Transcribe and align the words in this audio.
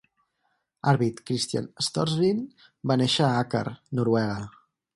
Arvid 0.91 1.19
Kristian 1.29 1.67
Storsveen 1.89 2.39
va 2.93 2.99
néixer 3.03 3.27
a 3.27 3.39
Aker, 3.45 3.65
Noruega. 4.01 4.39